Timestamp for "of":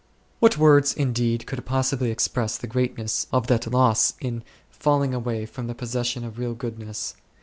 3.31-3.45, 6.25-6.39